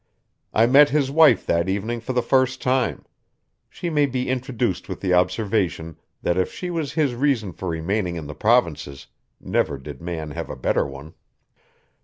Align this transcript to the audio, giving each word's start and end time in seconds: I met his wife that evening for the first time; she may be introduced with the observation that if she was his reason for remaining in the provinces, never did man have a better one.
I 0.51 0.65
met 0.65 0.89
his 0.89 1.11
wife 1.11 1.45
that 1.45 1.69
evening 1.69 1.99
for 1.99 2.13
the 2.13 2.23
first 2.23 2.59
time; 2.59 3.05
she 3.69 3.87
may 3.91 4.07
be 4.07 4.29
introduced 4.29 4.89
with 4.89 4.99
the 4.99 5.13
observation 5.13 5.95
that 6.23 6.39
if 6.39 6.51
she 6.51 6.71
was 6.71 6.93
his 6.93 7.13
reason 7.13 7.53
for 7.53 7.69
remaining 7.69 8.15
in 8.15 8.25
the 8.25 8.33
provinces, 8.33 9.05
never 9.39 9.77
did 9.77 10.01
man 10.01 10.31
have 10.31 10.49
a 10.49 10.55
better 10.55 10.87
one. 10.87 11.13